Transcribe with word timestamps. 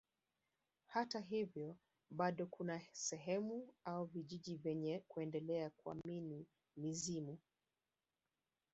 Hata 0.87 1.19
hivyo 1.19 1.75
bado 2.09 2.45
kuna 2.47 2.81
sehemu 2.91 3.69
au 3.85 4.05
vijiji 4.05 4.57
vyenye 4.57 4.99
kuendelea 5.07 5.69
kuamini 5.69 6.45
mizimu 6.77 7.37